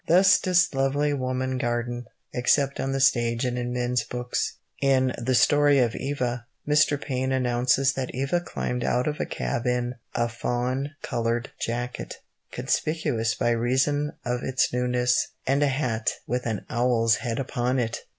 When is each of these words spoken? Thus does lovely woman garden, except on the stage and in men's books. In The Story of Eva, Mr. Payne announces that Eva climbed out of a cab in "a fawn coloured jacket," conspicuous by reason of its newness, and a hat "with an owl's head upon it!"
Thus 0.07 0.39
does 0.39 0.73
lovely 0.73 1.13
woman 1.13 1.59
garden, 1.59 2.07
except 2.33 2.79
on 2.79 2.91
the 2.91 2.99
stage 2.99 3.45
and 3.45 3.55
in 3.55 3.71
men's 3.71 4.03
books. 4.03 4.53
In 4.81 5.13
The 5.19 5.35
Story 5.35 5.77
of 5.77 5.95
Eva, 5.95 6.47
Mr. 6.67 6.99
Payne 6.99 7.31
announces 7.31 7.93
that 7.93 8.09
Eva 8.11 8.39
climbed 8.41 8.83
out 8.83 9.05
of 9.07 9.19
a 9.19 9.27
cab 9.27 9.67
in 9.67 9.93
"a 10.15 10.27
fawn 10.27 10.95
coloured 11.03 11.51
jacket," 11.59 12.15
conspicuous 12.51 13.35
by 13.35 13.51
reason 13.51 14.13
of 14.25 14.41
its 14.41 14.73
newness, 14.73 15.27
and 15.45 15.61
a 15.61 15.67
hat 15.67 16.13
"with 16.25 16.47
an 16.47 16.65
owl's 16.67 17.17
head 17.17 17.37
upon 17.37 17.77
it!" 17.77 17.99